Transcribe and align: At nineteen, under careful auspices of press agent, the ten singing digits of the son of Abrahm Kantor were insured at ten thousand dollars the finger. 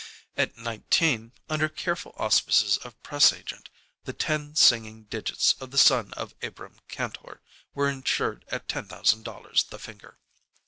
At 0.35 0.57
nineteen, 0.57 1.31
under 1.47 1.69
careful 1.69 2.15
auspices 2.17 2.77
of 2.79 2.99
press 3.03 3.31
agent, 3.31 3.69
the 4.05 4.13
ten 4.13 4.55
singing 4.55 5.03
digits 5.03 5.53
of 5.59 5.69
the 5.69 5.77
son 5.77 6.11
of 6.13 6.33
Abrahm 6.41 6.79
Kantor 6.89 7.39
were 7.75 7.87
insured 7.87 8.43
at 8.47 8.67
ten 8.67 8.85
thousand 8.87 9.21
dollars 9.23 9.63
the 9.65 9.77
finger. 9.77 10.17